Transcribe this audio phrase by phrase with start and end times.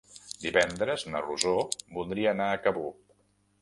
[0.45, 1.53] Divendres na Rosó
[2.01, 2.93] voldria anar a Cabó.